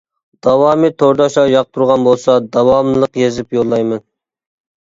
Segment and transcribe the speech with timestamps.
[0.45, 4.05] داۋامى تورداشلار ياقتۇرغان بولسا داۋاملىق يېزىپ يوللايمەن.